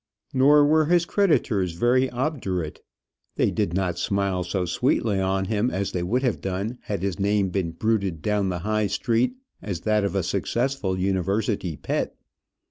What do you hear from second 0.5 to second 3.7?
were his creditors very obdurate. They